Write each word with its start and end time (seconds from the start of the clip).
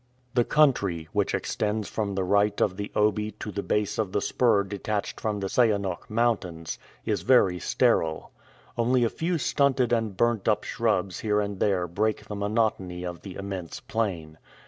The 0.33 0.43
country, 0.43 1.09
which 1.13 1.35
extends 1.35 1.87
from 1.87 2.15
the 2.15 2.23
right 2.23 2.59
of 2.59 2.75
the 2.75 2.91
Obi 2.95 3.29
to 3.33 3.51
the 3.51 3.61
base 3.61 3.99
of 3.99 4.13
the 4.13 4.19
spur 4.21 4.63
detached 4.63 5.19
from 5.21 5.39
the 5.39 5.47
Sayanok 5.47 6.09
Mountains, 6.09 6.79
is 7.05 7.21
very 7.21 7.59
sterile. 7.59 8.31
Only 8.79 9.03
a 9.03 9.09
few 9.11 9.37
stunted 9.37 9.93
and 9.93 10.17
burnt 10.17 10.47
up 10.47 10.63
shrubs 10.63 11.19
here 11.19 11.39
and 11.39 11.59
there 11.59 11.85
break 11.85 12.25
the 12.25 12.35
monotony 12.35 13.03
of 13.05 13.21
the 13.21 13.35
immense 13.35 13.79
plain. 13.79 14.39